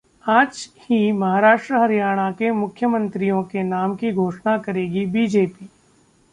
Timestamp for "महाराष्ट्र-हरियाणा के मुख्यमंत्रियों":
1.11-3.43